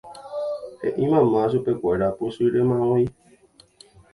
He'i 0.81 1.05
mamá 1.11 1.41
chupekuéra 1.51 2.09
pochýremavoi. 2.17 3.05